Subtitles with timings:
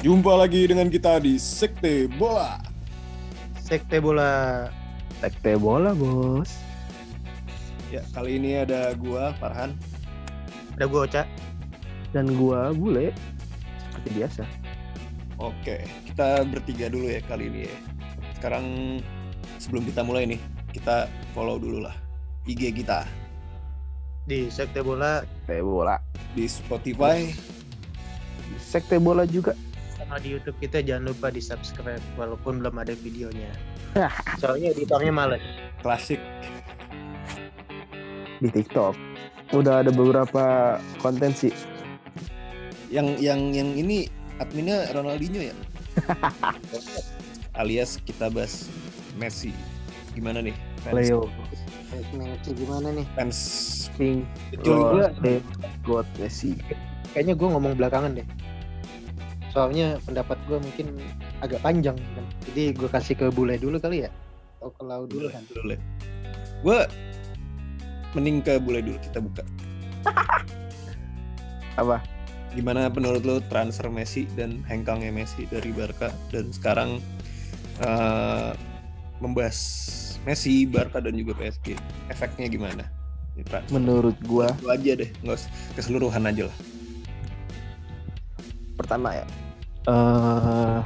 [0.00, 2.56] Jumpa lagi dengan kita di Sekte Bola.
[3.60, 4.64] Sekte bola.
[5.20, 6.56] Sekte bola bos.
[7.92, 9.76] Ya, kali ini ada gua Farhan.
[10.72, 11.22] Ada gue Oca.
[12.16, 13.12] Dan gua bule.
[13.92, 14.42] Seperti biasa.
[15.36, 17.76] Oke, kita bertiga dulu ya kali ini ya.
[18.40, 18.64] Sekarang
[19.60, 20.40] sebelum kita mulai nih,
[20.72, 21.92] kita follow dulu lah
[22.48, 23.04] IG kita
[24.24, 26.00] Di Sekte bola Sekte bola.
[26.32, 27.36] di Spotify.
[28.56, 29.52] Sekte bola juga.
[30.10, 33.46] Sama di YouTube kita jangan lupa di subscribe walaupun belum ada videonya.
[34.42, 35.38] Soalnya editornya males.
[35.86, 36.18] Klasik.
[38.42, 38.98] Di TikTok.
[39.54, 41.54] Udah ada beberapa konten sih.
[42.90, 44.10] Yang yang yang ini
[44.42, 45.54] adminnya Ronaldinho ya.
[47.62, 48.66] Alias kita bahas
[49.14, 49.54] Messi.
[50.18, 50.58] Gimana nih?
[50.82, 51.30] Fans, Leo.
[52.18, 53.06] Messi gimana nih?
[53.14, 53.38] fans
[53.94, 54.26] King.
[54.50, 55.14] Kecuali God,
[55.86, 56.58] God Messi.
[57.14, 58.26] Kayaknya gue ngomong belakangan deh.
[59.50, 60.86] Soalnya pendapat gue mungkin
[61.42, 62.24] agak panjang kan.
[62.50, 64.10] Jadi gue kasih ke bule dulu kali ya.
[64.58, 65.42] Atau ke lau dulu kan.
[65.42, 65.78] ya.
[66.62, 66.78] Gue
[68.14, 69.42] mending ke bule dulu kita buka.
[71.80, 71.98] Apa?
[72.50, 76.98] Gimana menurut lo transfer Messi dan hengkangnya Messi dari Barca dan sekarang
[77.82, 78.50] eh,
[79.22, 79.58] membahas
[80.26, 81.78] Messi, Barca dan juga PSG.
[82.12, 82.84] Efeknya gimana?
[83.46, 83.72] Transfer.
[83.72, 85.38] Menurut gua Itu aja deh, nggak
[85.78, 86.56] keseluruhan aja lah.
[88.80, 89.26] Pertama ya.
[89.88, 90.78] eh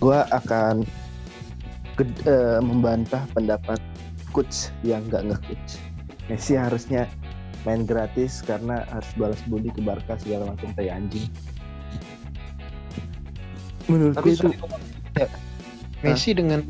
[0.00, 0.84] gua akan
[2.00, 3.80] ged- eh, membantah pendapat
[4.32, 5.80] coach yang nggak nge-coach.
[6.32, 7.04] Messi harusnya
[7.68, 11.28] main gratis karena harus balas budi ke Barca segala macam kayak anjing.
[13.90, 14.48] Menurut Tapi gue itu
[15.18, 15.28] ya,
[16.00, 16.62] Messi dengan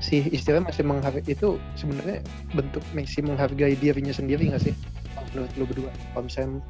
[0.00, 2.24] si istilahnya masih menghargai itu sebenarnya
[2.56, 4.74] bentuk Messi menghargai dirinya sendiri nggak sih?
[5.36, 5.90] Menurut lu berdua.
[6.16, 6.64] Kalau misalnya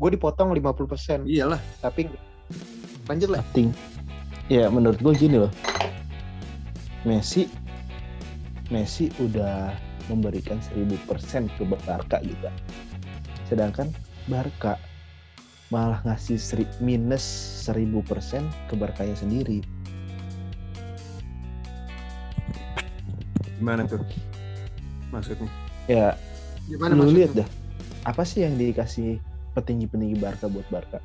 [0.00, 1.60] gue dipotong 50% Iyalah.
[1.84, 2.08] tapi
[3.06, 3.40] lanjut lah.
[3.42, 3.74] acting.
[4.50, 5.52] Ya menurut gue gini loh.
[7.02, 7.48] Messi
[8.70, 9.74] Messi udah
[10.06, 12.46] memberikan 1000% ke Barca gitu.
[13.50, 13.90] Sedangkan
[14.30, 14.78] Barca
[15.70, 17.22] malah ngasih seri- minus
[17.66, 19.62] 1000% ke Barkanya sendiri.
[23.58, 24.02] Gimana tuh?
[25.10, 25.50] Maksudnya?
[25.90, 26.14] Ya,
[26.70, 27.48] Gimana lu lihat dah.
[28.06, 29.18] Apa sih yang dikasih
[29.58, 31.02] petinggi-petinggi Barca buat Barca?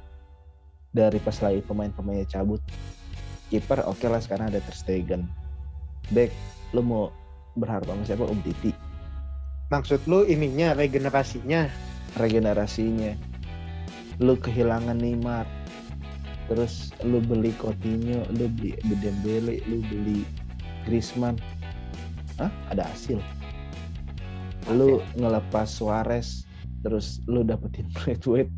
[0.95, 2.63] Dari pas lagi pemain-pemainnya cabut.
[3.51, 5.27] Kiper oke lah sekarang ada Ter Stegen.
[6.15, 6.31] Back,
[6.71, 7.11] lu mau
[7.59, 8.23] berharap sama siapa?
[8.23, 8.71] Um Titi.
[9.75, 11.67] Maksud lu ininya regenerasinya.
[12.15, 13.11] regenerasinya
[14.23, 15.43] lu kehilangan Neymar
[16.47, 20.23] terus lu beli Coutinho lu beli Dembele lu beli
[20.87, 21.35] Griezmann
[22.39, 22.51] Hah?
[22.71, 23.19] ada hasil
[24.71, 26.47] lu ngelepas Suarez
[26.85, 28.51] terus lu dapetin Braithwaite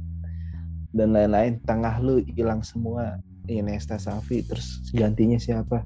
[0.98, 1.62] dan lain-lain.
[1.64, 3.22] Tengah lu hilang semua.
[3.48, 5.80] Iniesta Xavi terus gantinya siapa?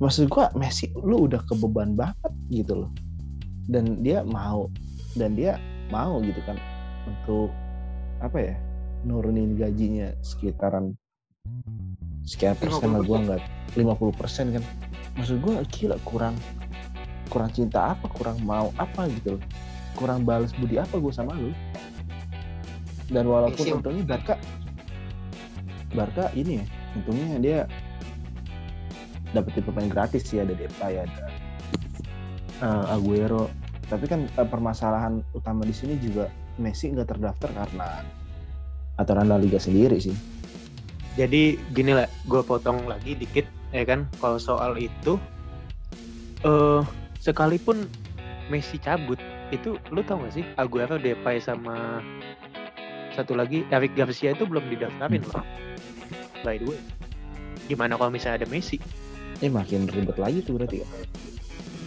[0.00, 2.90] Maksud gua Messi lu udah kebeban banget gitu loh.
[3.68, 4.72] Dan dia mau
[5.12, 5.60] dan dia
[5.92, 6.56] mau gitu kan
[7.04, 7.52] untuk
[8.24, 8.54] apa ya
[9.04, 10.96] nurunin gajinya sekitaran
[12.24, 13.42] sekian persen lah gua nggak
[13.76, 14.64] 50 persen kan.
[15.20, 16.36] Maksud gua gila kurang
[17.28, 19.42] kurang cinta apa kurang mau apa gitu loh.
[19.96, 21.52] Kurang balas budi apa gue sama lu
[23.10, 24.34] dan walaupun Messi- untungnya Barca
[25.94, 26.64] Barca ini ya
[26.96, 27.58] untungnya dia
[29.34, 31.24] dapetin pemain gratis sih ada Depay ada
[32.62, 33.50] eh, Aguero
[33.86, 38.00] tapi kan eh, permasalahan utama di sini juga Messi nggak terdaftar karena
[38.96, 40.16] aturan La Liga sendiri sih.
[41.16, 44.08] Jadi gini lah, gue potong lagi dikit ya kan.
[44.20, 45.20] Kalau soal itu,
[46.44, 46.80] eh
[47.20, 47.88] sekalipun
[48.48, 49.20] Messi cabut,
[49.52, 52.00] itu lu tau gak sih Aguero, Depay sama
[53.16, 55.40] satu lagi Eric Garcia itu belum didaftarin loh.
[56.40, 56.78] By the way,
[57.66, 58.76] gimana kalau misalnya ada Messi?
[59.40, 60.80] Eh makin ribet lagi tuh berarti.
[60.80, 60.88] ya.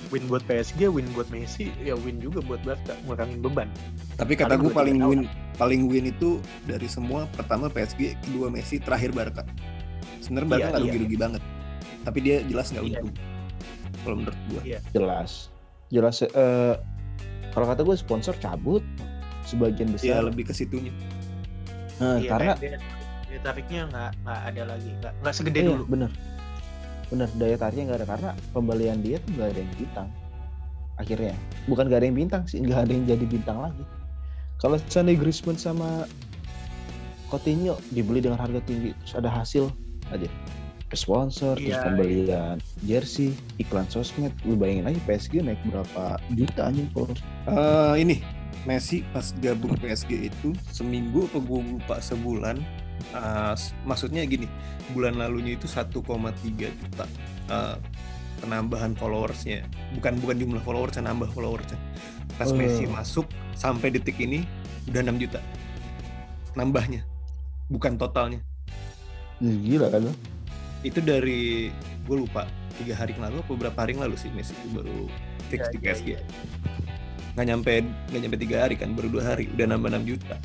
[0.09, 3.69] Win buat PSG, win buat Messi, ya win juga buat Barca, ngurangin beban.
[4.17, 9.13] Tapi kata gue paling win paling win itu dari semua pertama PSG, kedua Messi, terakhir
[9.13, 9.45] Barca.
[10.19, 10.89] Sebenarnya Barca Iya, nggak iya.
[10.89, 11.41] rugi-rugi banget.
[12.01, 12.99] Tapi dia jelas nggak Iya.
[12.99, 13.09] untung.
[13.99, 14.61] Kalau menurut gue.
[14.89, 15.31] Jelas,
[15.87, 16.15] jelas.
[16.25, 16.73] eh
[17.49, 18.81] kalau kata gue sponsor cabut
[19.43, 20.21] sebagian Ya besar.
[20.25, 20.93] lebih ke situnya.
[21.99, 22.77] Nah, Iya, karena daya,
[23.27, 25.83] daya tariknya nggak nggak ada lagi, nggak nggak segede iya, dulu.
[25.91, 26.11] bener,
[27.11, 30.07] bener daya tariknya nggak ada karena pembelian dia tuh nggak ada yang bintang.
[30.99, 31.35] Akhirnya,
[31.67, 33.83] bukan nggak ada yang bintang sih, nggak ada yang jadi bintang lagi.
[34.59, 36.03] Kalau Sandy Griezmann sama
[37.31, 39.71] Coutinho dibeli dengan harga tinggi, terus ada hasil
[40.11, 40.27] aja.
[40.89, 46.89] Sponsor, terus Iya, pembelian jersey, iklan sosmed, lu bayangin aja PSG naik berapa juta anjing.
[47.45, 48.25] Eh ini
[48.67, 52.59] Messi pas gabung PSG itu seminggu apa gue lupa sebulan
[53.15, 53.55] Uh,
[53.87, 54.43] maksudnya gini,
[54.91, 56.03] bulan lalunya itu 1,3
[56.67, 57.07] juta
[57.47, 57.79] uh,
[58.43, 59.63] penambahan followersnya.
[59.95, 61.79] Bukan bukan jumlah followers, nambah followersnya.
[62.35, 62.59] Pas Oh.
[62.59, 63.23] Messi masuk
[63.55, 64.43] sampai detik ini
[64.91, 65.39] udah 6 juta.
[66.59, 67.07] Nambahnya.
[67.71, 68.43] Bukan totalnya.
[69.39, 70.11] Ya, gila kan?
[70.83, 71.71] Itu dari
[72.03, 72.51] gue lupa
[72.83, 75.07] tiga hari yang lalu beberapa hari yang lalu sih Messi itu baru
[75.47, 76.07] fix Iya, di PSG.
[76.11, 76.19] iya.
[77.39, 77.71] Nggak nyampe
[78.11, 80.35] nggak nyampe tiga hari kan, baru dua hari udah nambah 6 juta.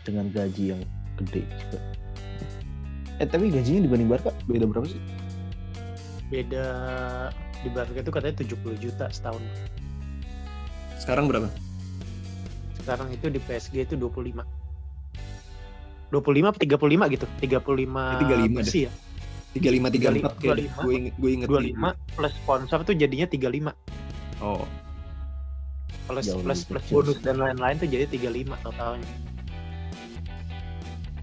[0.00, 0.80] dengan gaji yang
[1.20, 1.78] gede juga.
[3.20, 4.96] Eh tapi gajinya dibanding Barca beda berapa sih?
[6.32, 6.66] Beda
[7.60, 9.44] di Barca itu katanya 70 juta setahun.
[10.96, 11.52] Sekarang berapa?
[12.80, 14.40] Sekarang itu di PSG itu 25.
[16.08, 17.26] 25 apa 35 gitu?
[17.44, 18.92] 35 35 bersih ya.
[19.52, 20.80] 35 34 kayak 25.
[20.80, 23.76] gue inget gue inget 25 plus sponsor tuh jadinya 35.
[24.40, 24.64] Oh,
[26.10, 29.10] Plus Jauh plus plus bonus dan lain-lain tuh jadi 35 totalnya.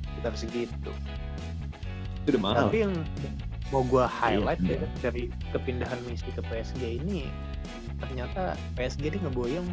[0.07, 0.91] Sekitar segitu.
[2.17, 2.67] itu udah mahal.
[2.67, 2.93] Tapi yang
[3.69, 7.27] mau gua highlight Iya, ya dari kepindahan Messi ke PSG ini
[7.97, 9.67] ternyata PSG ini ngeboyong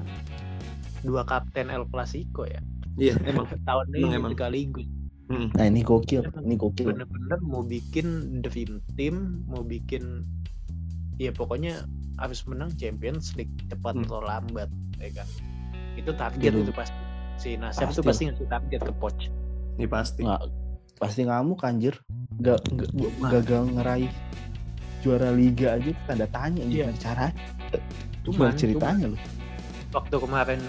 [1.02, 2.58] dua kapten El Clasico ya
[2.94, 3.46] Iya, emang.
[3.68, 4.32] tahun ini Emang, emang.
[4.34, 4.86] sekaligus
[5.24, 5.56] Mm.
[5.56, 6.84] Nah ini gokil, ini gokil.
[6.84, 8.06] bener-bener mau bikin
[8.44, 10.20] dream team mau bikin
[11.16, 14.04] ya pokoknya harus menang Champions League cepat Hmm.
[14.04, 15.28] atau lambat ya kan
[15.94, 16.60] itu target Itu.
[16.62, 16.98] itu pasti
[17.34, 17.98] si Nasir Pasti.
[17.98, 19.22] tuh pasti ngasih target ke coach
[19.74, 20.22] Ini pasti.
[20.22, 20.42] Nggak,
[20.96, 21.98] pasti ngamuk anjir.
[22.36, 23.26] Gak, gak, Nah.
[23.28, 24.12] gagal ngeraih
[25.00, 26.88] juara liga aja itu tanda tanya Iya.
[26.88, 27.26] gimana cara
[28.24, 29.18] gimana ceritanya lu
[29.90, 30.60] waktu kemarin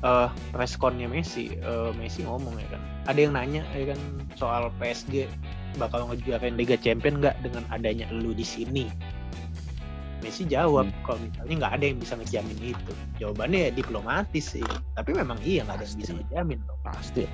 [0.00, 4.00] eh reskonnya Messi eh, Messi ngomong ya kan ada yang nanya ya kan
[4.34, 5.28] soal PSG
[5.76, 8.88] bakal ngejuarain Liga Champion nggak dengan adanya lu di sini
[10.22, 11.02] Messi jawab Hmm.
[11.02, 14.64] kalau misalnya nggak ada yang bisa ngejamin itu jawabannya ya diplomatis sih
[14.94, 17.24] tapi memang iya nggak ada yang bisa ngejamin dong pasti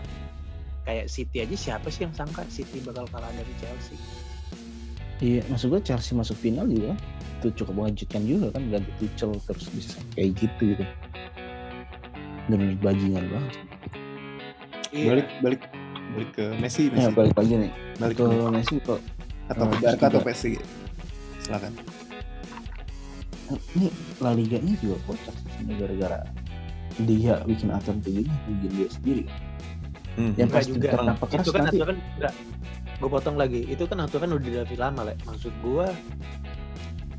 [0.82, 3.96] kayak City aja siapa sih yang sangka City bakal kalah dari Chelsea
[5.18, 6.96] iya maksud gua Chelsea masuk final juga
[7.38, 10.84] itu cukup mengejutkan juga kan ganti Tuchel terus bisa kayak gitu gitu
[12.48, 13.54] dan bajingan banget
[14.88, 15.04] Iya.
[15.12, 15.60] Balik balik
[16.10, 17.12] balik ke Messi, ya Messi.
[17.12, 17.70] balik lagi nih
[18.00, 19.00] balik ke ke Messi kok
[19.46, 20.20] atau ke Barca atau.
[20.24, 20.56] PSG.
[21.38, 21.72] Silakan.
[23.76, 23.88] Ini
[24.20, 26.18] La Liga-nya juga kocak sih sebenarnya gara-gara
[26.98, 29.24] dia bikin aturan kayak gini bikin dia sendiri.
[30.18, 30.34] Hmm.
[30.34, 30.98] yang pasti juga.
[30.98, 32.34] tanpa keras itu kan nanti aturan enggak.
[32.98, 33.60] Gue potong lagi.
[33.70, 35.86] Itu kan aturan udah dari lama lah maksud gue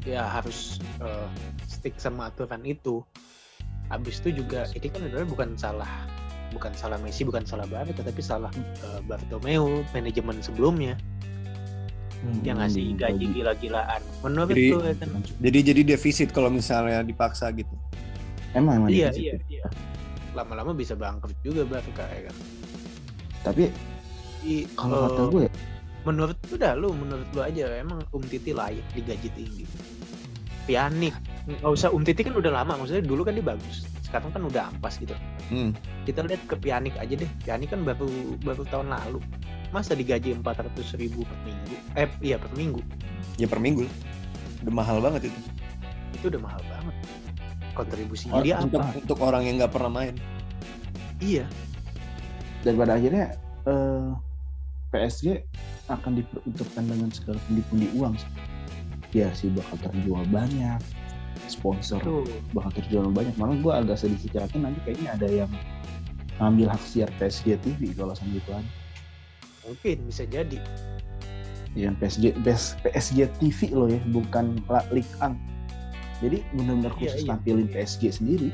[0.03, 1.27] ya harus eh,
[1.63, 2.99] stick sama aturan itu.
[3.87, 5.89] Habis itu juga ini kan sebenarnya bukan salah
[6.49, 10.97] bukan salah Messi bukan salah Barca tapi salah eh, Bartomeu manajemen sebelumnya
[12.19, 13.25] Hmm, yang ngasih gaji gaji.
[13.31, 14.01] gila-gilaan.
[14.19, 17.71] Menurut Jadi- gue ya kan Jadi jadi defisit kalau misalnya dipaksa gitu.
[18.51, 19.39] emang emang iya defisit.
[19.47, 19.65] iya iya.
[20.35, 22.35] Lama-lama bisa bangkrut juga Barca ya kan?
[23.45, 23.71] Tapi
[24.75, 25.45] kalau eh, kata gue
[26.03, 29.63] menurut lu dah lu menurut lu aja emang Um Titi layak digaji tinggi?
[30.65, 31.15] Pianik
[31.47, 34.73] nggak usah Um Titi kan udah lama maksudnya dulu kan dia bagus sekarang kan udah
[34.73, 35.13] ampas gitu.
[35.53, 35.71] Hmm.
[36.03, 38.09] kita lihat ke Pianik aja deh Pianik kan baru
[38.41, 39.21] baru tahun lalu
[39.69, 42.81] masa digaji 400 ribu per minggu eh iya per minggu
[43.35, 43.87] Ya per minggu.
[44.59, 45.39] Udah mahal banget itu.
[46.11, 46.95] itu udah mahal banget
[47.71, 50.15] kontribusinya Oh, dia Untuk apa untuk orang yang nggak pernah main.
[51.19, 51.47] iya
[52.59, 54.09] dan pada akhirnya eh,
[54.89, 55.39] PSG
[55.87, 58.31] akan diperuntukkan dengan segala pundi-pundi uang sih.
[59.11, 60.77] ya sih bakal terjual banyak
[61.47, 65.51] sponsor tuh bakal terjual banyak malah gue agak sedikit yakin nanti kayaknya ada yang
[66.37, 68.69] ngambil hak siar PSG TV kalau sama gitu aja
[69.69, 70.57] mungkin bisa jadi
[71.77, 75.37] yang PSG PS PSG TV loh ya bukan La Ligue 1
[76.19, 77.29] jadi benar-benar Iya, khusus iya.
[77.29, 78.49] tampilin PSG sendiri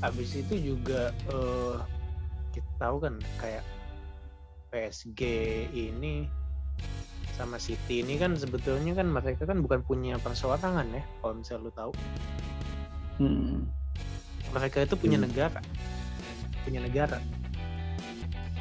[0.00, 1.76] habis itu juga eh
[2.54, 3.60] kita tahu kan kayak
[4.72, 5.20] PSG
[5.70, 6.24] ini
[7.36, 11.72] sama City ini kan sebetulnya kan mereka kan bukan punya perseorangan ya kalau misalnya lu
[11.74, 11.92] tahu
[13.20, 13.68] Hmm.
[14.56, 15.28] mereka itu punya Hmm.
[15.28, 15.60] negara
[16.64, 17.20] punya negara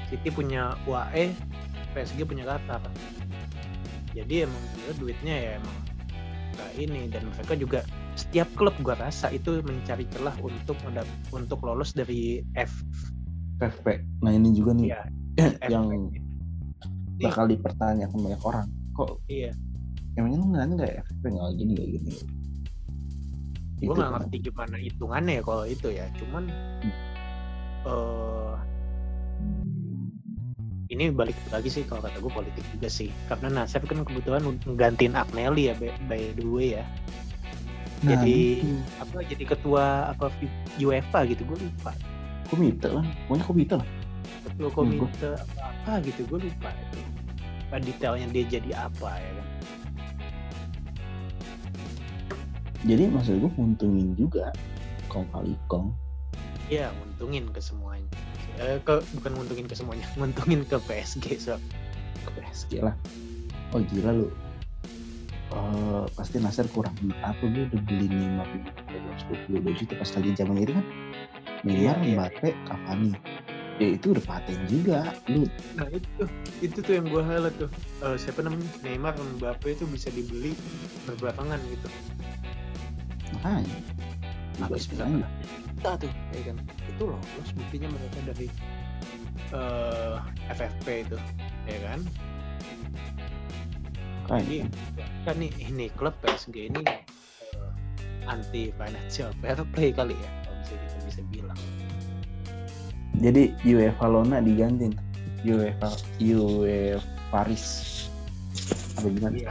[0.10, 1.32] City punya UAE
[1.94, 2.82] PSG punya Qatar.
[4.14, 5.78] Jadi emang dia duitnya ya emang
[6.58, 7.80] nggak ini dan mereka juga
[8.20, 10.76] setiap klub gua rasa itu mencari celah untuk
[11.32, 12.84] untuk lolos dari F.
[13.60, 15.02] FP nah ini juga nih ya
[15.74, 17.28] yang Nih.
[17.28, 18.68] bakal dipertanyakan banyak orang.
[18.96, 19.52] Kok iya.
[20.16, 22.12] emangnya lu nggak nggak ya FP nggak gini nggak gini?
[23.80, 24.16] Gue nggak kan.
[24.20, 26.06] ngerti gimana hitungannya ya kalau itu ya.
[26.20, 26.44] Cuman
[27.88, 28.39] eh
[30.90, 33.14] ini balik lagi sih kalau kata gue politik juga sih.
[33.30, 36.84] Karena Nasef kan kebetulan nggantiin Agnelli ya by, by the way ya.
[38.02, 38.76] Nah, jadi itu.
[38.98, 40.34] apa jadi ketua apa
[40.82, 41.94] UEFA gitu gue lupa.
[42.50, 43.06] Komite lah.
[43.30, 43.88] Pokoknya komite lah.
[44.50, 47.00] Ketua komite apa, apa gitu gue lupa itu.
[47.70, 49.48] Detailnya dia jadi apa ya kan.
[52.90, 54.50] Jadi maksud gue untungin juga
[55.06, 55.94] kong kali kong.
[56.66, 58.10] Iya, nguntungin ke semuanya.
[58.60, 61.56] Eh, ke bukan nguntungin ke semuanya, nguntungin ke PSG so.
[62.28, 62.96] ke PSG lah.
[63.72, 64.28] Oh gila lu.
[65.50, 66.94] Eh, pasti Nasir kurang
[67.26, 68.46] apa gue udah beli Neymar
[69.50, 70.86] 222 juta pas lagi zaman itu kan
[71.66, 72.14] Neymar, Iya, iya.
[72.14, 73.12] Mbappe, Cavani
[73.80, 75.48] ya itu udah paten juga lu
[75.80, 76.24] Nah itu
[76.60, 77.72] itu tuh yang gue highlight tuh.
[78.04, 80.54] Eh, siapa namanya Neymar Mbappe itu bisa dibeli
[81.08, 81.88] berbelakangan gitu.
[83.40, 83.74] makanya
[84.60, 85.08] Habis Juga
[85.80, 86.58] Kita tuh, ya kan.
[86.92, 88.48] Itu loh, terus buktinya mereka dari
[89.56, 90.16] eh
[90.52, 91.18] FFP itu,
[91.66, 92.00] ya kan?
[94.30, 94.62] Jadi
[95.26, 100.76] kan nih ini klub PSG ini eh, anti financial fair play kali ya, kalau bisa
[100.78, 101.60] kita bisa bilang.
[103.20, 104.94] jadi UEFA Lona diganti
[105.44, 105.90] UEFA
[106.22, 107.02] UEFA
[107.34, 107.66] Paris
[108.96, 109.50] apa gimana Iya.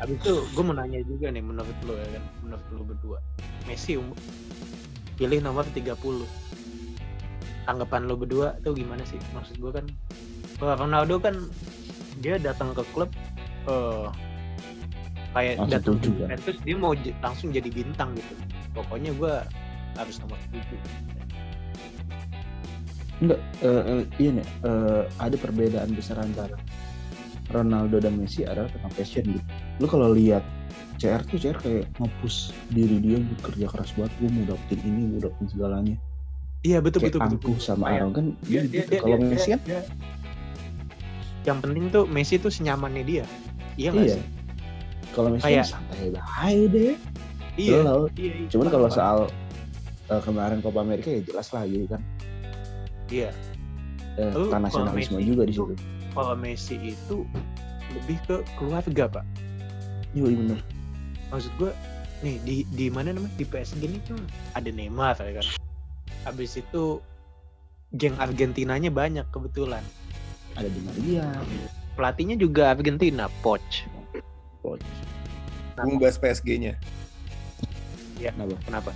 [0.00, 3.18] Habis itu gue mau nanya juga nih menurut lo ya kan, menurut lo berdua.
[3.64, 4.16] Messi umur
[5.14, 5.94] pilih nomor 30.
[7.64, 9.16] Tanggapan lo berdua tuh gimana sih?
[9.32, 9.86] Maksud gue kan
[10.60, 11.34] Ronaldo kan
[12.20, 13.10] dia datang ke klub
[13.64, 14.06] eh
[15.34, 16.14] kayak Langsung datang ke kan?
[16.14, 16.92] Juventus dia mau
[17.24, 18.34] langsung jadi bintang gitu.
[18.76, 19.34] Pokoknya gue
[19.94, 20.60] harus nomor 7.
[23.22, 26.58] Enggak, eh, eh, iya nih, eh, ada perbedaan besar antara
[27.54, 29.46] Ronaldo dan Messi adalah tentang passion gitu.
[29.78, 30.42] Lu kalau lihat
[31.04, 32.38] CR tuh CR kayak nge-push
[32.72, 35.96] diri dia bekerja keras banget, gue mau dapetin ini, mau dapetin segalanya.
[36.64, 37.36] Iya betul kayak betul betul.
[37.44, 38.88] angkuh sama Kayak- arogan, dia, dia, dia, gitu.
[38.88, 39.86] dia, Kalau dia- Messi kan, dia-
[41.44, 43.24] yang penting tuh Messi tuh senyamannya dia.
[43.76, 44.16] Iya nggak iya.
[44.16, 44.24] sih?
[45.12, 46.96] Kalau Messi Kayak- kan santai aja deh.
[47.54, 47.78] Iya.
[47.78, 48.02] Slow.
[48.16, 48.48] Iya, iya.
[48.48, 49.18] Cuman kalau soal
[50.04, 52.00] eh, kemarin Copa America ya jelas lah gitu kan.
[53.08, 53.30] Iya.
[54.14, 55.74] Eh, Lalu kalau nasionalisme juga di itu- situ.
[56.12, 57.16] kalau Messi itu
[57.92, 59.24] lebih ke keluarga pak
[60.12, 60.58] Iya iya, bener.
[61.34, 61.74] Maksud gue
[62.22, 64.16] nih di di mana namanya di PSG ini tuh
[64.54, 65.46] ada Neymar ya kan
[66.24, 67.02] habis itu
[67.98, 69.82] geng Argentinanya banyak kebetulan
[70.54, 71.26] Ada di Maria,
[71.98, 73.82] pelatihnya juga Argentina Poch.
[74.62, 74.78] Gue
[75.82, 76.78] mau bahas PSG-nya.
[78.22, 78.54] Kenapa?
[78.62, 78.90] kenapa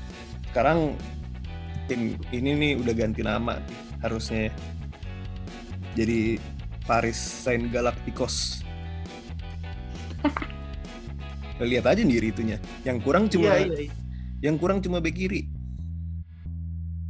[0.46, 0.94] Sekarang
[1.90, 3.58] tim ini nih udah ganti nama
[3.98, 4.48] harusnya.
[4.48, 4.52] ya.
[5.98, 6.38] Jadi
[6.86, 8.62] Paris Saint Galacticos.
[11.58, 12.56] Lihat aja nih itunya.
[12.86, 13.92] Yang kurang cuma iya, iya, iya.
[14.42, 15.42] yang kurang cuma bek kiri.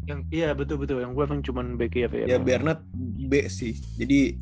[0.08, 2.80] yang iya betul betul yang gue kan cuman back ya Ya Bernat
[3.28, 3.76] B sih.
[4.00, 4.40] Jadi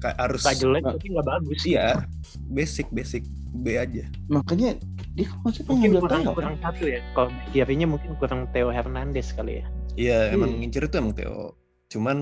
[0.00, 2.08] ka- harus Gak jelek tapi nggak bagus Iya,
[2.48, 3.22] basic basic
[3.52, 4.08] B aja.
[4.32, 4.80] Makanya
[5.12, 9.34] dia kan maksudnya mungkin ngambil kurang kurang satu ya kalau kirinya mungkin kurang Theo Hernandez
[9.36, 9.66] kali ya
[10.00, 10.58] Iya, emang Iya.
[10.64, 11.52] ngincer itu emang Theo.
[11.92, 12.16] Cuman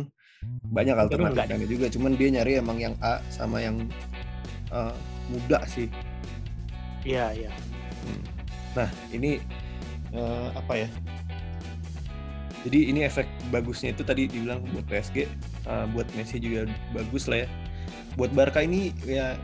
[0.74, 1.86] banyak alternatifnya juga.
[1.94, 3.86] Cuman dia nyari emang yang A sama yang
[4.74, 4.94] eh,
[5.30, 5.86] muda sih.
[7.04, 7.52] Iya iya
[8.76, 9.42] Nah, ini
[10.12, 10.88] eh, apa ya?
[12.62, 15.26] Jadi ini efek bagusnya itu tadi dibilang buat PSG,
[15.64, 17.48] eh, buat Messi juga bagus lah ya.
[18.14, 19.34] Buat Barca ini ya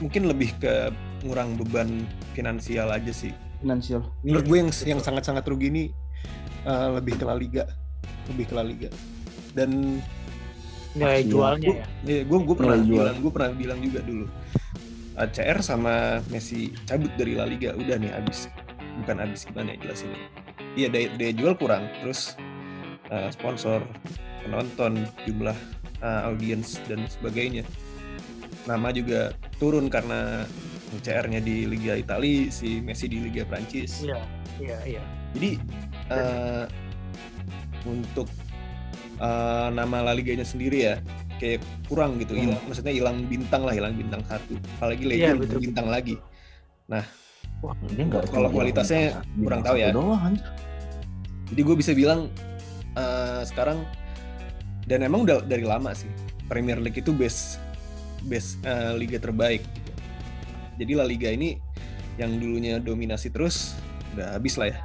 [0.00, 0.88] mungkin lebih ke
[1.22, 3.32] ngurang beban finansial aja sih.
[3.60, 4.04] finansial.
[4.20, 5.84] Menurut gue yang yang sangat-sangat rugi ini
[6.64, 7.64] eh, lebih ke La Liga,
[8.28, 8.88] lebih ke La Liga.
[9.52, 10.00] Dan
[10.94, 11.28] nilai Iya.
[11.28, 12.92] jualnya ya ya, gue gue pernah jual.
[13.02, 14.26] bilang, gue pernah bilang juga dulu.
[15.18, 18.50] Eh, CR sama Messi cabut dari La Liga, udah nih abis.
[19.02, 20.20] Bukan abis gimana ya jelasinnya.
[20.74, 22.38] Iya daya, daya jual kurang, terus
[23.10, 23.82] eh, sponsor,
[24.46, 25.56] penonton, jumlah
[26.02, 27.66] eh, audiens dan sebagainya.
[28.64, 30.48] Nama juga turun karena
[31.02, 34.06] CR-nya di Liga Italia, si Messi di Liga Prancis.
[34.06, 34.20] iya
[34.62, 35.02] iya iya
[35.34, 35.58] Jadi
[36.14, 36.64] eh,
[37.82, 38.30] untuk
[39.18, 40.94] eh, nama La Liganya sendiri ya
[41.36, 42.54] kayak kurang gitu, Hmm.
[42.64, 44.54] maksudnya hilang bintang lah, hilang bintang satu.
[44.78, 45.60] Apalagi Iya, Legend betul.
[45.60, 46.14] bintang lagi.
[46.84, 49.88] wah Dia nggak Kalau kualitasnya bintang kurang bintang tahu ya.
[49.90, 50.34] Doang.
[51.48, 52.20] Jadi gue bisa bilang
[52.92, 53.82] eh, sekarang
[54.84, 56.06] dan emang udah dari lama sih
[56.44, 57.56] Premier League itu base
[58.22, 59.64] base eh, liga terbaik.
[59.64, 59.92] gitu.
[60.76, 61.56] Jadi La Liga ini
[62.14, 63.74] yang dulunya dominasi terus
[64.12, 64.78] udah habis lah ya.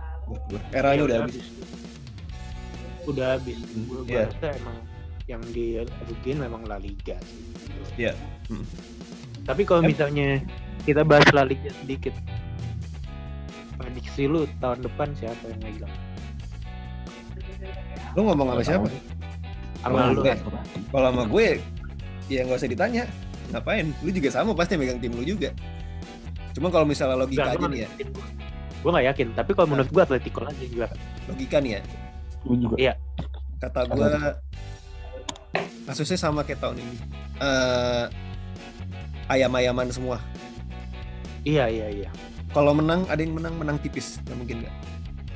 [0.48, 0.62] gue.
[0.72, 1.36] Eranya Iya, udah habis.
[3.04, 4.24] udah habis gue Iya.
[4.30, 4.78] rasa emang
[5.30, 5.78] yang di
[6.10, 7.46] rugiin memang La Liga sih.
[8.02, 8.18] Iya.
[8.50, 8.66] Hmm.
[9.46, 10.42] tapi kalau misalnya
[10.90, 12.18] kita bahas La Liga sedikit
[13.78, 15.94] prediksi lu tahun depan siapa yang megang
[18.18, 18.88] Lu ngomong sama siapa?
[19.80, 20.22] sama lu.
[20.92, 21.48] Kalau sama gue
[22.28, 23.04] ya nggak usah ditanya.
[23.54, 23.86] Ngapain?
[24.04, 25.54] Lu juga sama pasti megang tim lu juga.
[26.58, 27.90] Cuma kalau misalnya logika aja nih ya,
[28.80, 30.88] gue gak yakin tapi kalau menurut gue Atletico lagi juga
[31.30, 31.82] logika nih ya.
[32.44, 32.76] Gue juga.
[32.80, 32.94] Iya.
[33.60, 34.08] kata gue
[35.90, 36.96] kasusnya sama kayak tahun ini.
[37.42, 38.06] Eh
[39.30, 40.22] ayam-ayaman semua.
[41.44, 42.10] Iya iya iya.
[42.50, 44.18] kalau menang ada yang menang menang tipis.
[44.26, 44.76] Nggak mungkin nggak.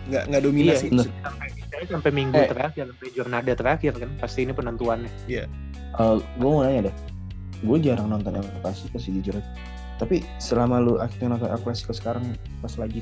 [0.09, 0.85] Nggak nggak dominasi.
[0.89, 1.05] Iya,
[1.73, 2.49] Sampai sampai minggu Eh.
[2.49, 5.09] terakhir, sampai jurnada terakhir kan pasti ini penentuannya.
[6.37, 6.95] gue mau nanya deh.
[7.65, 9.37] Gue jarang nonton El Clasico sih jujur
[10.01, 12.99] tapi selama lu akhirnya nonton El Clasico sekarang pas lagi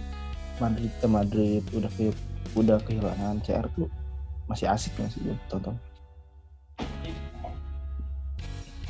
[0.60, 2.12] Madrid ke Madrid udah ke
[2.54, 3.88] udah kehilangan CR tuh
[4.52, 5.74] masih asik nggak sih tonton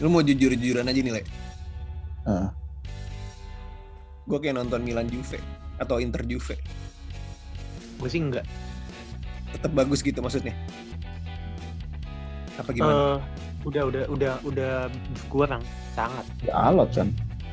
[0.02, 1.22] lu mau jujur-jujuran aja nih le
[2.24, 2.48] Heeh.
[4.24, 5.38] gue kayak nonton Milan Juve
[5.78, 6.58] atau Inter Juve
[7.96, 8.46] Gue sih enggak.
[9.52, 10.58] tetap bagus gitu maksudnya
[12.54, 13.18] apa gimana Eh,
[13.64, 14.74] udah udah udah udah
[15.28, 16.26] kurang sangat.
[16.42, 17.10] ya alot kan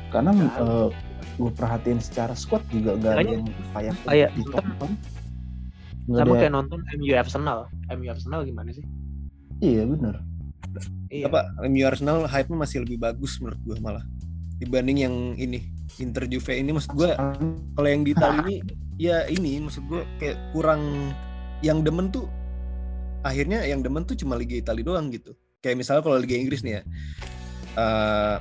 [0.09, 0.89] karena Ya,
[1.37, 4.91] gue perhatiin secara squad juga gak ada yang kayak kayak ditonton
[6.03, 7.59] Nggak Sama ada- kayak nonton MU Arsenal.
[7.87, 8.81] MU Arsenal gimana sih?
[9.59, 10.17] iya bener
[11.09, 11.25] Iya.
[11.27, 14.05] apa MU Arsenal hype-nya masih lebih bagus menurut gue malah
[14.59, 15.65] dibanding yang ini
[15.97, 17.11] Inter Juve ini maksud gue
[17.73, 18.55] kalau yang di Italia ini
[19.09, 21.11] ya ini maksud gue kayak kurang
[21.63, 22.27] yang demen tuh
[23.23, 26.79] akhirnya yang demen tuh cuma Liga Italia doang gitu kayak misalnya kalau Liga Inggris nih
[26.79, 26.81] ya
[27.79, 28.37] eh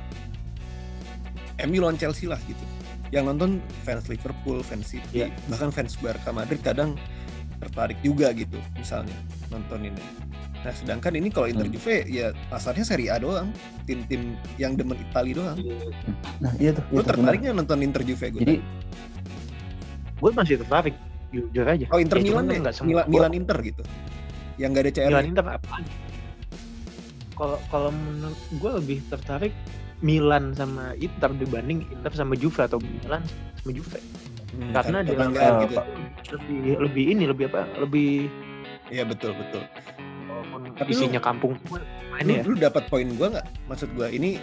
[1.66, 2.62] MU lawan Chelsea lah gitu
[3.10, 5.32] yang nonton fans Liverpool fans City Iya.
[5.48, 6.94] bahkan fans Barca Madrid kadang
[7.58, 9.16] tertarik juga gitu misalnya
[9.50, 10.02] nonton ini
[10.58, 11.74] nah sedangkan ini kalau Inter Hmm.
[11.74, 15.58] Juve ya pasarnya Serie A doang tim-tim yang demen Italia doang
[16.38, 17.06] nah iya tuh lu iya tuh, bener.
[17.08, 18.56] tertariknya nonton Inter Juve gue jadi
[20.18, 20.94] gue masih tertarik
[21.28, 21.84] jujur aja.
[21.92, 22.88] Oh Inter Ya, Milan semua.
[22.88, 23.82] Milan, Milan Inter gitu.
[24.56, 25.08] Yang gak ada CR.
[25.12, 25.82] Milan Inter apaan?
[27.36, 29.54] Kalau kalau menurut gue lebih tertarik
[30.00, 33.22] Milan sama Inter dibanding Inter sama Juve atau Milan
[33.60, 34.00] sama Juve.
[34.58, 35.14] Hmm, Karena dia
[35.62, 35.76] gitu.
[36.34, 37.62] Lebih lebih ini lebih apa?
[37.78, 38.26] Lebih
[38.88, 39.62] Iya betul betul.
[40.78, 41.82] Tapi isinya kampung semua
[42.14, 42.42] main Lu, ya.
[42.46, 43.46] lu dapat poin gua nggak?
[43.66, 44.38] Maksud gua ini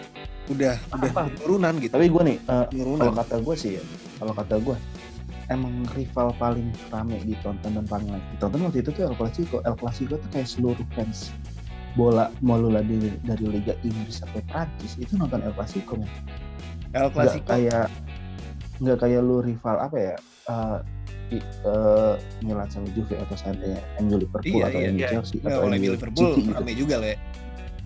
[0.46, 1.22] udah udah Apa?
[1.42, 1.90] turunan gitu.
[1.90, 2.38] tapi gue nih
[2.70, 3.10] Turunan.
[3.10, 3.82] kalau kata gue sih ya
[4.22, 4.76] kalau kata gue
[5.50, 8.06] emang rival paling rame ditonton dan paling
[8.38, 11.34] ditonton waktu itu tuh El Clasico El Clasico tuh kayak seluruh fans
[11.98, 16.06] bola mau lu dari, dari Liga Inggris sampai Prancis itu nonton El Clasico men
[16.94, 17.46] El nggak Clasico.
[17.50, 17.90] kayak
[18.78, 20.14] nggak kayak lu rival apa ya
[20.46, 20.78] eh,
[21.26, 25.08] di, eh, Milan sama Juve atau seandainya MU Liverpool Iya, atau iya, MU iya.
[25.10, 27.12] Chelsea Nggak, atau MU Liverpool City gitu rame juga le.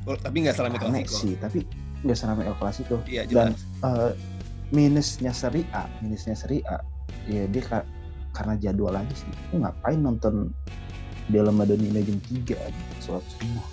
[0.02, 1.16] Oh, tapi nggak selama rame Clasico.
[1.18, 1.58] sih tapi
[2.00, 3.60] nggak serame El Clasico Iya Dan- jelas.
[3.82, 4.12] eh,
[4.70, 6.80] minusnya Serie A, minusnya Serie A,
[7.26, 7.88] ya dia ka-
[8.30, 9.28] karena jadwal aja sih.
[9.50, 10.54] Lu ngapain nonton
[11.26, 12.62] Piala Madonnina jam 3 gitu,
[13.00, 13.66] sholat subuh.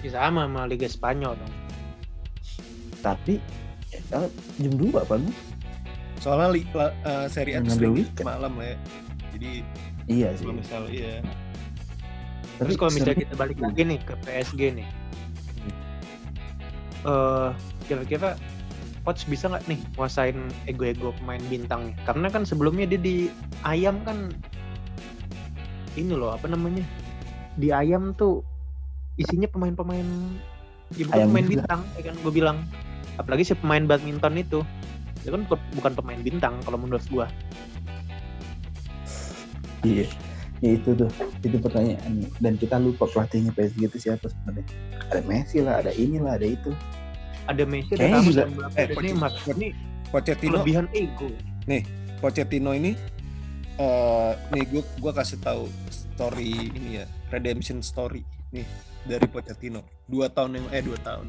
[0.00, 1.54] Ya, sama sama Liga Spanyol dong.
[3.00, 3.38] Tapi
[3.92, 5.30] eh, jam 2 apa lu?
[6.20, 8.76] Soalnya li, la- eh, Serie A sering malam le.
[9.32, 9.64] Jadi
[10.04, 10.44] Iya sih.
[10.44, 11.24] kalau misal iya.
[12.60, 14.88] Terus kalau misalnya kita balik lagi nih ke PSG nih,
[17.08, 17.48] eh
[17.88, 18.36] kira-kira
[19.00, 20.36] coach bisa nggak nih nguasain
[20.68, 21.96] ego-ego pemain bintangnya?
[22.04, 23.16] Karena kan sebelumnya dia di
[23.64, 24.28] ayam kan
[25.96, 26.84] ini loh apa namanya
[27.56, 28.44] di ayam tuh
[29.16, 30.06] isinya pemain-pemain
[30.94, 31.52] ya bukan Ayam pemain juga.
[31.64, 32.56] bintang ya kan gue bilang
[33.16, 34.60] apalagi si pemain badminton itu
[35.20, 35.42] dia kan
[35.76, 37.26] bukan, pemain bintang kalau menurut gua.
[39.80, 40.08] Iya.
[40.60, 41.08] Ya itu tuh,
[41.40, 42.28] itu pertanyaan.
[42.36, 44.64] Dan kita lupa pelatihnya PSG itu siapa sebenarnya.
[45.08, 46.72] Ada Messi lah, ada inilah, ada itu.
[47.48, 48.46] ada Messi ada Ramos juga-
[48.78, 49.32] eh, dan coach- Neymar.
[49.56, 49.68] Ini
[50.12, 50.52] Pochettino.
[50.60, 51.28] Kelebihan ego.
[52.20, 52.92] Pochettino ini
[53.74, 58.62] eh nih gue gua kasih tahu story ini ya redemption story nih
[59.02, 59.82] dari Pochettino.
[60.06, 61.26] Dua tahun yang eh dua tahun.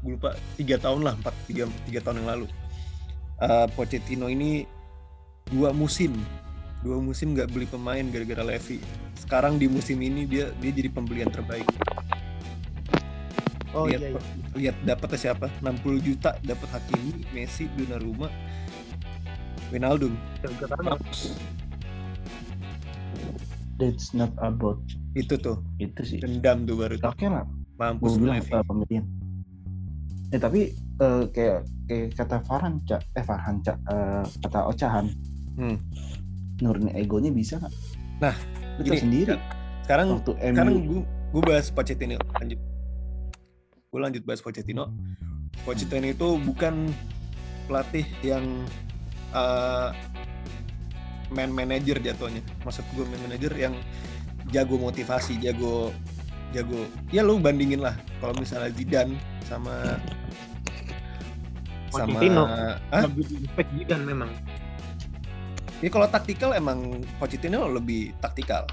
[0.00, 2.46] Gue lupa tiga tahun lah empat tiga tiga tahun yang lalu
[3.38, 4.66] Eh Pochettino ini
[5.50, 6.14] dua musim.
[6.82, 8.78] Dua musim nggak beli pemain gara-gara Levy
[9.28, 11.66] sekarang di musim ini dia dia jadi pembelian terbaik.
[13.76, 14.22] Oh lihat iya, iya.
[14.56, 15.52] lihat dapatnya siapa?
[15.60, 18.32] 60 juta dapat Hakimi Messi Donnarumma
[19.68, 20.16] Wijnaldum.
[23.76, 24.80] That's not about
[25.12, 25.60] itu tuh.
[25.76, 26.24] Itu sih.
[26.24, 27.12] dendam tuh baru tuh.
[27.12, 27.44] Oke lah,
[27.76, 29.04] mampus gue bilang Levy uh, pembelian.
[30.32, 35.06] Eh tapi eh, kayak kayak kata Farhan cak eh Farhan cak eh, kata Ocahan.
[35.56, 35.80] Hmm.
[36.60, 37.74] Nurunin egonya bisa nggak?
[38.20, 38.34] Nah,
[38.78, 39.34] gini, tahu sendiri.
[39.88, 42.60] Sekarang waktu sekarang gue gue bahas Pochettino lanjut.
[43.88, 44.92] Gue lanjut bahas Pochettino.
[45.64, 46.92] Pochettino itu bukan
[47.66, 48.44] pelatih yang
[49.32, 49.90] uh,
[51.32, 52.44] man manager jatuhnya.
[52.62, 53.74] Maksud gue man manager yang
[54.52, 55.92] jago motivasi jago
[56.52, 56.84] jago.
[57.12, 59.16] Ya lu bandingin lah kalau misalnya Zidane
[59.48, 60.00] sama
[62.06, 62.44] Pochettino.
[62.46, 63.02] Hah?
[63.08, 64.30] lebih impact Zidane memang
[65.78, 68.66] Ya kalau taktikal emang Pochettino lebih taktikal.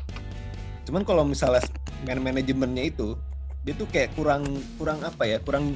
[0.90, 1.62] Cuman kalau misalnya
[2.06, 3.18] man manajemennya itu
[3.66, 4.46] dia tuh kayak kurang
[4.78, 5.74] kurang apa ya kurang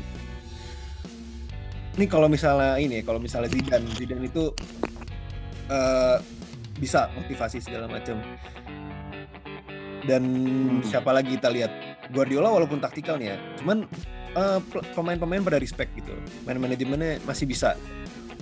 [1.97, 4.53] ini kalau misalnya ini kalau misalnya Zidane Zidane itu
[5.69, 6.17] eh,
[6.77, 8.21] bisa motivasi segala macam
[10.05, 10.23] dan
[10.85, 11.73] siapa lagi kita lihat
[12.13, 13.89] Guardiola walaupun taktikal nih ya cuman
[14.35, 16.13] pe- pemain-pemain pada respect gitu
[16.45, 17.73] man manajemennya masih bisa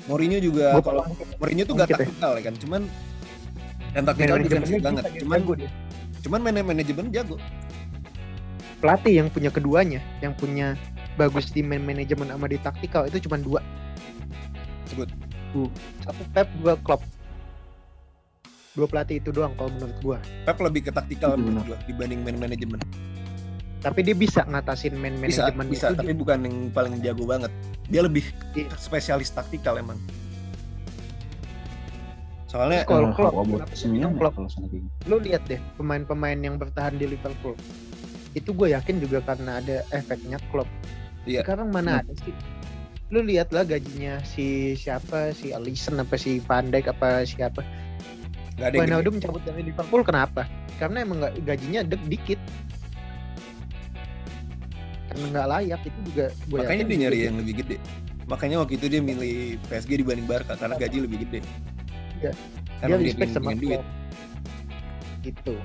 [0.08, 1.04] Mourinho juga kalau
[1.40, 1.98] Mourinho tuh gak ya.
[2.00, 2.82] taktikal ya kan cuman
[3.96, 5.70] dan taktikal defensif banget cuman jago dia.
[6.24, 7.36] cuman man manajemen jago
[8.78, 10.78] pelatih yang punya keduanya, yang punya
[11.18, 13.62] bagus di man manajemen sama di taktikal itu cuma dua.
[14.86, 15.10] sebut
[16.06, 17.02] Satu Pep, dua Klopp.
[18.78, 20.18] Dua pelatih itu doang kalau menurut gua.
[20.46, 22.78] Pep lebih ke taktikal Itu menurut gua dibanding man manajemen
[23.78, 25.98] Tapi dia bisa ngatasin man bisa manajemen bisa itu.
[26.02, 27.52] tapi bukan yang paling jago banget
[27.88, 28.26] dia lebih
[28.58, 28.74] Iya.
[28.76, 30.02] spesialis taktikal emang
[32.48, 33.70] soalnya kalau Klopp, Klopp?
[33.76, 34.88] sana kayak gitu.
[35.12, 37.60] Lu lihat deh pemain-pemain yang bertahan di Liverpool.
[38.32, 40.72] Itu gue yakin juga karena ada efeknya Klopp.
[41.28, 41.44] Iya.
[41.44, 42.32] Sekarang mana ada sih?
[43.12, 47.62] Lu lihat lah gajinya si siapa si Alisson apa si Van Dijk apa siapa
[48.56, 48.80] nggak ada yang gede.
[48.80, 50.48] Wijnaldum cabut dari Liverpool kenapa?
[50.80, 52.40] Karena emang gajinya dek dikit.
[55.18, 57.78] Nggak layak itu juga gue makanya dia nyari yang lebih gede
[58.28, 61.40] makanya waktu itu dia milih PSG dibanding Barca karena gaji lebih gede
[62.18, 62.32] Iya.
[62.82, 63.86] karena dia dia respect sama duit Klopp.
[65.22, 65.56] Gitu.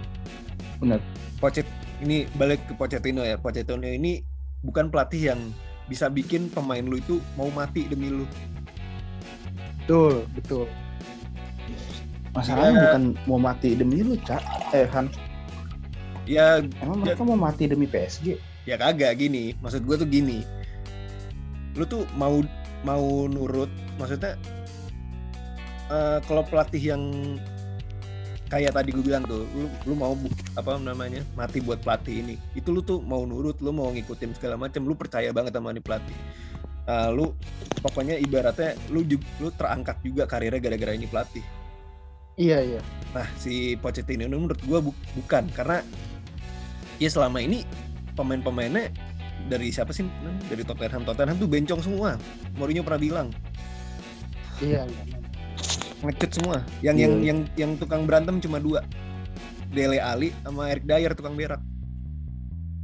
[1.38, 1.66] Pochet
[2.00, 4.22] ini balik ke Pochettino ya Pochettino ini
[4.60, 5.40] bukan pelatih yang
[5.86, 8.24] bisa bikin pemain lu itu mau mati demi lu
[9.82, 10.64] Betul, betul.
[12.32, 12.82] Masalahnya Iya.
[12.86, 14.40] bukan mau mati demi lu, Cak.
[14.72, 15.10] Eh, Han.
[16.22, 17.12] ya Emang Ya.
[17.12, 18.38] mereka mau mati demi PSG?
[18.68, 19.54] Ya kagak gini.
[19.60, 20.44] Maksud gue tuh gini.
[21.78, 22.42] Lu tuh mau
[22.82, 24.34] mau nurut maksudnya
[25.88, 27.02] eh, kalau pelatih yang
[28.50, 30.12] kayak tadi gue bilang tuh lu lu mau
[30.58, 34.60] apa namanya mati buat pelatih ini itu lu tuh mau nurut lu mau ngikutin segala
[34.60, 36.16] macam lu percaya banget sama nih pelatih.
[36.82, 37.32] Eh, lu
[37.78, 39.06] pokoknya ibaratnya lu
[39.38, 41.44] lu terangkat juga karirnya gara-gara ini pelatih.
[42.32, 42.80] Iya, iya.
[43.12, 45.52] Nah, si Pochettino ini menurut gua bu- bukan.
[45.52, 45.84] Karena
[46.96, 47.60] ya selama ini
[48.12, 48.92] pemain-pemainnya
[49.46, 50.06] dari siapa sih?
[50.46, 51.02] Dari Tottenham.
[51.02, 52.16] Tottenham tuh bencong semua.
[52.54, 53.28] Mourinho pernah bilang
[54.58, 55.02] Iya, iya.
[56.00, 56.56] ngecut semua.
[56.80, 57.26] Yang Iya, yang iya.
[57.26, 58.82] yang yang tukang berantem cuma dua.
[59.68, 61.56] Dele Ali sama Eric Dyer tukang berak.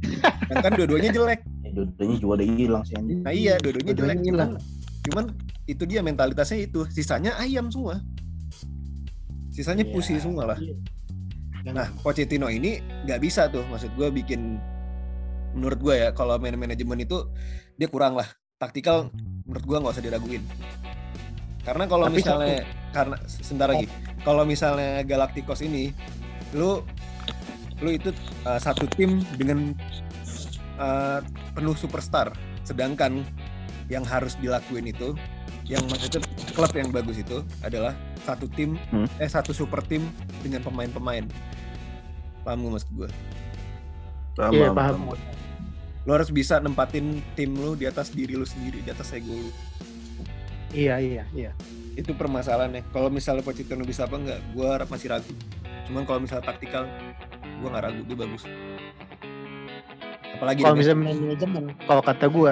[0.49, 1.39] Yang kan dua-duanya jelek.
[1.61, 2.95] Ya, dua-duanya juga udah hilang sih.
[2.97, 4.17] Nah iya, dua-duanya jelek.
[4.17, 4.51] Dua-duanya hilang.
[5.05, 6.89] Cuman, cuman itu dia mentalitasnya itu.
[6.89, 8.01] Sisanya ayam semua.
[9.49, 9.93] Sisanya Iya.
[9.93, 10.57] pusi semua lah.
[10.57, 10.81] Yang-
[11.69, 14.57] Nah, Pochettino ini nggak bisa tuh, maksud gue bikin
[15.55, 17.27] menurut gue ya, kalau man manajemen itu
[17.75, 18.27] dia kurang lah.
[18.59, 19.09] Taktikal
[19.47, 20.43] menurut gue nggak usah diraguin.
[21.63, 22.57] Karena kalau Tapi misalnya
[22.91, 23.85] karena sebentar lagi,
[24.25, 25.93] kalau misalnya Galacticos ini,
[26.55, 26.81] lu
[27.79, 28.11] lu itu
[28.43, 29.71] uh, satu tim dengan
[30.75, 31.23] uh,
[31.55, 32.33] penuh superstar,
[32.67, 33.23] sedangkan
[33.87, 35.15] yang harus dilakuin itu,
[35.69, 37.95] yang maksudnya klub yang bagus itu adalah
[38.27, 39.07] satu tim, Hmm.
[39.17, 40.03] eh satu super tim
[40.43, 41.25] dengan pemain-pemain.
[42.43, 43.09] Paham gak maksud gue?
[44.35, 45.38] Paham, Iya, paham, paham.
[46.09, 49.53] Lu harus bisa nempatin tim lu di atas diri lu sendiri, di atas ego lu.
[50.73, 51.51] Iya, iya, iya.
[51.93, 52.81] Itu permasalahannya.
[52.89, 55.29] Kalau misalnya Pochettino bisa apa enggak, gue masih ragu.
[55.85, 56.89] Cuman kalau misalnya taktikal,
[57.61, 58.41] gue nggak ragu dia bagus.
[60.33, 62.51] Apalagi Kalau misalnya main manajemen, kalau kata gue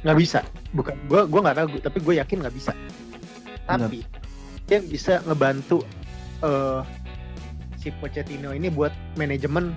[0.00, 0.40] nggak bisa.
[0.72, 2.72] Bukan, gue gue nggak ragu, tapi gue yakin nggak bisa.
[3.68, 4.00] Tapi
[4.64, 5.84] dia bisa ngebantu
[6.40, 6.80] eh
[7.76, 9.76] si Pochettino ini buat manajemen.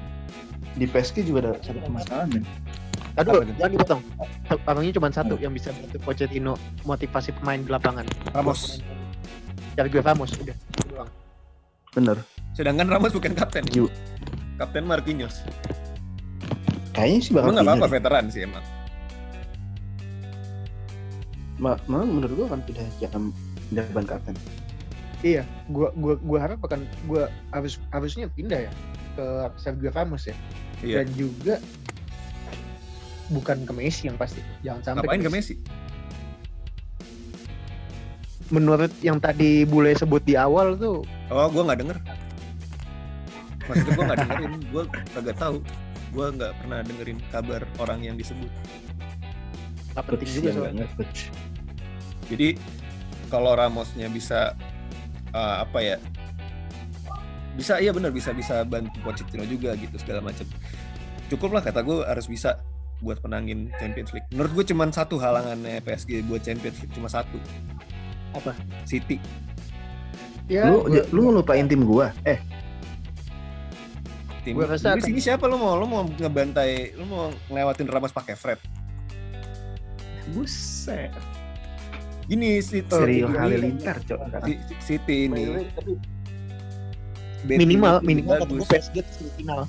[0.73, 2.43] Di PSG juga ada satu permasalahan.
[3.15, 4.01] Aduh, jangan dipotong.
[4.63, 6.53] Orangnya cuma satu yang bisa bantu Pochettino
[6.84, 8.05] motivasi pemain di lapangan.
[8.32, 8.79] Ramos.
[9.73, 10.58] Sergio Ramos udah.
[10.88, 11.10] doang.
[11.91, 12.17] Bener.
[12.53, 13.63] Sedangkan Ramos bukan kapten.
[13.67, 13.91] Ju-
[14.55, 15.39] Kapten Marquinhos.
[16.91, 18.63] Kayaknya sih bakal Emang apa-apa veteran sih emang.
[21.60, 23.32] Ma- Malah menurut gua akan pindah jam
[23.69, 24.36] pindah ban kapten.
[25.19, 28.71] Iya, gua gua gua harap akan gua harus harusnya pindah ya
[29.19, 30.36] ke Sergio Ramos ya.
[30.79, 31.03] Iya.
[31.03, 31.55] Dan juga
[33.27, 34.39] bukan ke Messi yang pasti.
[34.63, 35.55] Jangan sampai Ngapain ke Messi?
[38.49, 41.97] Menurut yang tadi Bule sebut di awal tuh Oh, gue nggak denger.
[43.69, 45.58] Maksudnya gue nggak dengerin, gue kagak tahu.
[46.10, 48.49] Gue nggak pernah dengerin kabar orang yang disebut.
[49.93, 50.88] nggak penting juga soalnya.
[52.29, 52.58] Jadi
[53.29, 54.58] kalau Ramosnya bisa
[55.38, 55.97] uh, apa ya?
[57.60, 60.48] Bisa iya benar bisa bisa bantu Pochettino juga gitu segala macam.
[61.28, 62.63] Cukup lah kata gue harus bisa
[63.00, 64.28] buat menangin Champions League.
[64.32, 67.36] Menurut gue cuma satu halangannya PSG buat Champions League cuma satu.
[68.32, 68.56] Apa?
[68.88, 69.19] City.
[70.50, 72.10] Ya, Lu gua- lu ngelupain tim gua.
[72.26, 72.41] Eh,
[74.41, 78.10] Tim Gua rasa di sini siapa lu mau lu mau ngebantai lu mau ngelewatin Ramos
[78.10, 78.58] pakai Fred.
[80.34, 81.12] Buset.
[82.30, 84.19] Gini si oh, Serial ini- Halilintar, Cok.
[84.80, 85.93] City ini tapi
[87.41, 88.67] betting minimal minimal bagus.
[88.67, 89.60] PSG semifinal.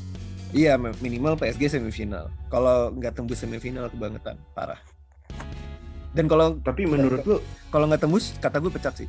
[0.51, 2.27] Iya mi- minimal PSG semifinal.
[2.49, 4.81] Kalau nggak tembus semifinal kebangetan parah.
[6.11, 7.39] Dan kalau Tapi menurut lu
[7.71, 9.09] kalau nggak tembus kata gue pecat sih.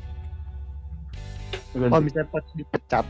[1.72, 3.06] Kalau misalnya pas dipecat,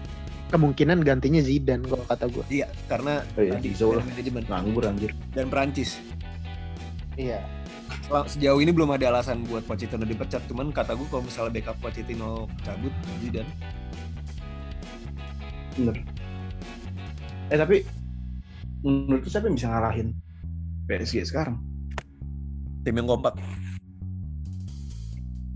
[0.48, 2.44] kemungkinan gantinya Zidane kalau kata gue.
[2.48, 5.12] Iya karena Oh iya, tadi manajemen nganggur anjir.
[5.34, 5.98] dan Prancis.
[7.18, 7.44] Iya.
[8.28, 10.44] Sejauh ini belum ada alasan buat Pochettino dipecat.
[10.48, 13.52] Cuman kata gue kalau misalnya backup Pochettino cabut Zidane.
[15.78, 15.96] Bener.
[17.52, 17.84] Eh tapi
[18.82, 20.08] menurut siapa yang bisa ngalahin
[20.90, 21.60] PSG sekarang?
[22.82, 23.38] Tim yang kompak.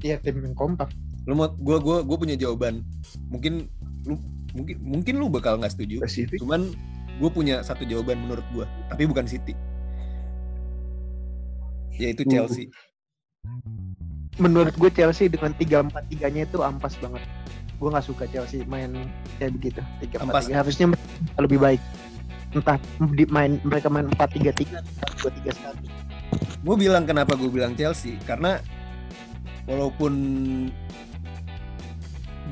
[0.06, 0.94] Iya tim yang kompak.
[1.26, 2.86] Lu mau gue gue gue punya jawaban.
[3.34, 3.66] Mungkin
[4.06, 4.16] lu
[4.54, 6.06] mungkin mungkin lu bakal nggak setuju.
[6.06, 6.40] Spesifik.
[6.46, 6.72] Cuman
[7.16, 9.56] gue punya satu jawaban menurut gue, tapi bukan City.
[11.96, 12.32] Yaitu Uh.
[12.32, 12.68] Chelsea.
[14.36, 17.24] Menurut gue Chelsea dengan 3-4-3-nya itu ampas banget.
[17.76, 18.92] Gue nggak suka Chelsea main
[19.38, 19.82] kayak begitu.
[20.04, 20.48] 3 Ampas.
[20.48, 20.86] 4 3 harusnya
[21.40, 21.82] lebih baik.
[22.56, 22.80] Entah
[23.12, 26.64] di main mereka main 4-3-3 atau 2-3-1.
[26.64, 28.64] Gue bilang kenapa gue bilang Chelsea karena
[29.68, 30.14] walaupun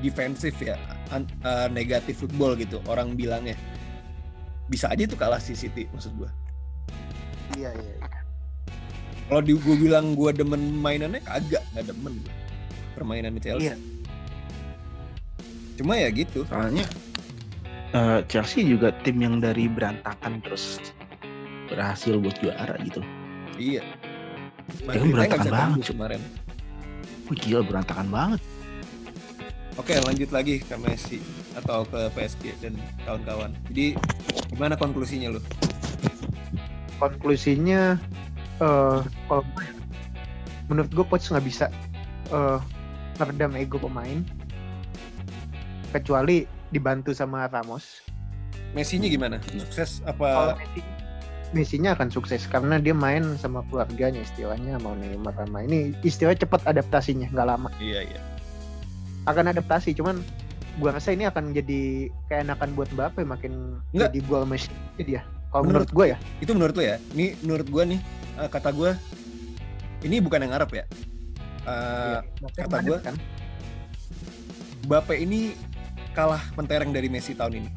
[0.03, 0.75] defensif ya,
[1.15, 3.55] eh, negatif football gitu orang bilangnya
[4.67, 6.29] bisa aja itu kalah si City maksud gue.
[7.55, 7.93] Iya iya.
[7.95, 8.19] iya.
[9.31, 12.19] Kalau di gue bilang gue demen mainannya kagak nggak demen
[12.93, 13.71] permainan Chelsea.
[13.71, 13.75] Iya.
[15.79, 16.45] Cuma ya gitu.
[16.49, 16.85] Soalnya
[17.93, 20.79] eh, Chelsea juga tim yang dari berantakan terus
[21.69, 23.01] berhasil buat juara gitu.
[23.57, 23.81] Iya.
[23.83, 25.85] Ya, Madrid berantakan nggak bisa banget.
[25.91, 26.21] kemarin.
[27.31, 28.41] Wih gila berantakan banget.
[29.73, 31.17] Oke lanjut lagi ke Messi
[31.57, 32.77] atau ke PSG dan
[33.09, 33.51] kawan-kawan.
[33.73, 33.97] Jadi
[34.53, 35.41] gimana konklusinya lu?
[37.01, 37.97] Konklusinya
[38.61, 39.73] eh kalau ya,
[40.69, 41.65] menurut gue coach nggak bisa
[42.29, 42.59] eh
[43.17, 44.21] meredam ego pemain
[45.93, 48.01] kecuali dibantu sama Ramos.
[48.73, 49.37] Messi-nya gimana?
[49.45, 50.57] Sukses Kalau apa?
[50.57, 50.81] Messi
[51.53, 56.65] Messi-nya akan sukses karena dia main sama keluarganya istilahnya mau Neymar sama ini istilahnya cepat
[56.65, 58.19] adaptasinya nggak lama Iya iya.
[59.29, 60.17] akan adaptasi cuman
[60.81, 64.09] gua rasa ini akan jadi keenakan buat Mbappe makin Nggak.
[64.09, 65.21] jadi gol Messi dia
[65.53, 66.97] kalau Menurut- menurut gua ya Itu menurut lu ya?
[67.13, 67.99] Ini menurut gua nih
[68.41, 68.97] eh, kata gua
[70.01, 70.89] ini bukan yang Arab ya.
[71.69, 72.19] Eh, Iya.
[72.57, 73.13] kata gua- kan
[74.83, 75.53] Mbappe ini
[76.13, 77.69] kalah mentereng dari Messi tahun ini.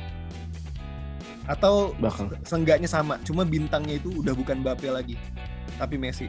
[1.47, 2.37] Atau Bakal.
[2.43, 5.15] seenggaknya sama, cuma bintangnya itu udah bukan Mbappe lagi,
[5.81, 6.27] tapi Messi.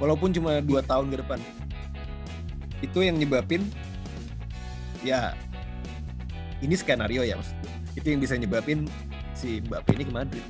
[0.00, 1.40] Walaupun cuma dua tahun ke depan.
[2.84, 3.64] Itu yang nyebabin
[5.00, 5.32] ya
[6.60, 7.72] ini skenario ya maksud gue.
[7.96, 8.88] Itu yang bisa nyebabin
[9.32, 10.44] si Mbappe ini ke Madrid.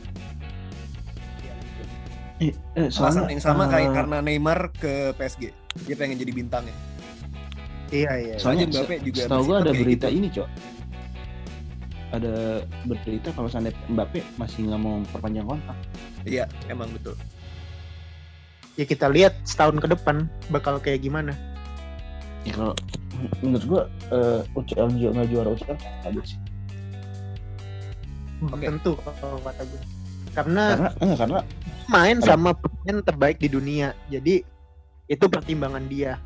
[2.37, 5.57] Eh, eh, Alasan yang sama eh, kayak karena Neymar ke PSG.
[5.89, 6.77] Dia pengen jadi bintangnya.
[7.95, 10.19] iya iya Soalnya Soalnya Mbappe juga setahu gua ada berita gitu.
[10.19, 10.49] ini, Cok.
[12.15, 15.79] Ada berita kalau seandainya Mbappe masih nggak mau perpanjang kontrak.
[16.23, 17.19] Iya, emang betul.
[18.77, 21.33] ya kita lihat setahun ke depan bakal kayak gimana
[22.45, 22.77] Ya kalau
[23.41, 26.41] menurut gua eh, UCL juga nggak juara UCL habis sih.
[28.45, 28.69] Oke.
[28.69, 29.81] tentu kalau kata gue
[30.37, 31.41] karena Karena enggak karena
[31.89, 34.45] main sama pemain terbaik di dunia jadi
[35.09, 36.21] itu pertimbangan dia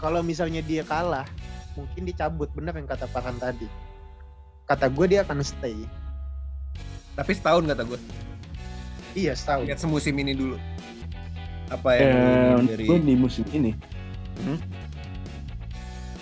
[0.00, 1.28] kalau misalnya dia kalah
[1.76, 3.68] mungkin dicabut bener yang kata Farhan tadi
[4.66, 5.74] kata gue dia akan stay.
[7.14, 8.00] Tapi setahun kata gue.
[9.16, 9.64] iya setahun.
[9.64, 10.58] Lihat semusim ini dulu.
[11.66, 12.12] Apa yang
[12.62, 13.72] eh, dari gua di musim ini
[14.36, 14.60] Hmm?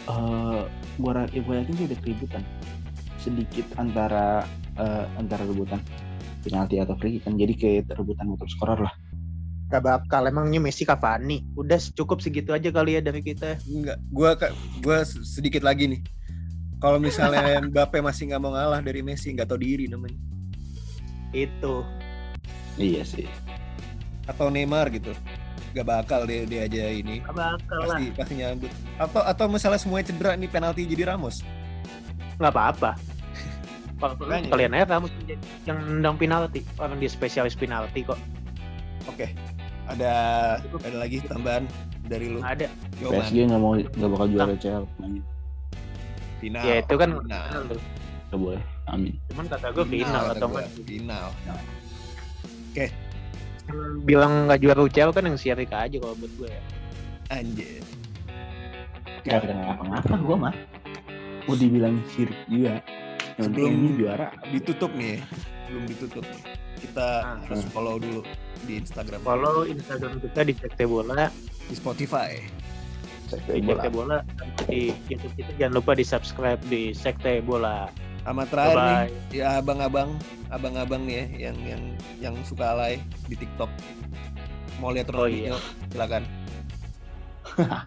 [0.06, 0.62] eh
[1.02, 2.42] gua, ra- ya yakin sih ada keributan.
[3.18, 4.46] Sedikit antara
[4.78, 5.82] eh, antara rebutan
[6.46, 8.94] penalti atau free kick kan jadi kayak rebutan motor scorer lah.
[9.72, 10.28] Gak bakal.
[10.28, 11.42] Emangnya Messi Cavani?
[11.58, 13.58] Udah cukup segitu aja kali ya dari kita.
[13.66, 16.00] Enggak, gua ka- gua sedikit lagi nih.
[16.84, 20.20] Kalau misalnya Mbappe masih nggak mau ngalah dari Messi, nggak tahu diri namanya.
[21.34, 21.80] itu
[22.78, 23.24] iya sih
[24.28, 25.10] Atau Neymar gitu.
[25.74, 27.18] Gak bakal dia dia aja ini.
[27.18, 28.70] gak bakal lah Pasti pasti nyambut.
[29.00, 31.42] Atau atau misalnya semuanya cedera nih penalti jadi Ramos.
[32.38, 32.94] nggak apa-apa
[34.02, 34.14] kalau
[34.54, 35.06] kalian aja kamu
[35.64, 38.18] yang nendang penalti orang dia spesialis penalti kok
[39.06, 39.30] Oke.
[39.86, 40.12] Ada
[40.60, 41.64] ada lagi tambahan
[42.06, 42.42] dari lu.
[42.42, 42.66] ada
[42.98, 43.22] Yoman.
[43.22, 44.54] PSG nggak mau nggak bakal juara
[45.02, 45.22] amin
[46.44, 46.62] Final.
[46.62, 47.44] ya itu kan final.
[47.48, 47.62] final.
[48.24, 48.62] Nggak boleh.
[48.84, 49.14] Amin.
[49.26, 51.24] Cuman kata gue final kata atau enggak Final.
[54.04, 56.62] bilang nggak juara UCL kan yang si Rika aja kalau buat gue ya.
[57.30, 57.80] Anjir.
[59.24, 60.54] nggak ada ngapa-ngapa gua mah.
[61.44, 62.84] Mau dibilang sirik juga
[63.34, 64.26] yang penting Sebelum- ini juara.
[64.46, 65.16] Ditutup nih.
[65.64, 66.24] sebelum ditutup
[66.76, 67.40] kita Ah.
[67.40, 68.20] harus follow dulu
[68.62, 69.20] di Instagram.
[69.24, 71.32] Follow Instagram kita di Sekte Bola,
[71.64, 72.36] di Spotify
[73.28, 73.80] Sekte di bola.
[73.80, 74.18] Sekte Bola,
[74.68, 77.88] di YouTube kita jangan lupa di subscribe di Sekte Bola.
[78.24, 80.16] sama terakhir nih Bye ya abang-abang
[80.48, 81.82] abang-abang nih ya yang yang
[82.24, 82.96] yang suka alay
[83.28, 83.68] di TikTok
[84.80, 85.60] mau lihat Oh, Ronaldinho
[85.92, 86.24] silakan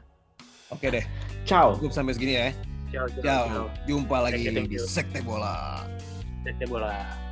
[0.73, 1.01] oke deh
[1.41, 1.73] Ciao.
[1.81, 2.47] cukup sampai segini ya
[2.93, 3.65] Ciao, ciao, ciao ciao.
[3.89, 4.77] jumpa lagi thank di.
[4.77, 5.81] Sekte Bola
[6.45, 7.26] Sekte Bola.